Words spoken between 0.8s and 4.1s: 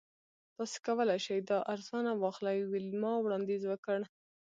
کولی شئ دا ارزانه واخلئ ویلما وړاندیز وکړ